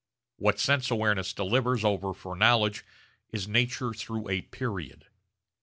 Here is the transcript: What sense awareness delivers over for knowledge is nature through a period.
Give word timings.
What 0.37 0.59
sense 0.59 0.89
awareness 0.89 1.31
delivers 1.31 1.85
over 1.85 2.11
for 2.15 2.35
knowledge 2.35 2.83
is 3.29 3.47
nature 3.47 3.93
through 3.93 4.29
a 4.31 4.41
period. 4.41 5.05